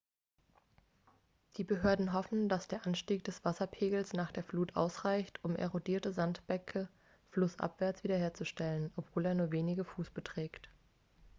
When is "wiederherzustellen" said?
8.03-8.91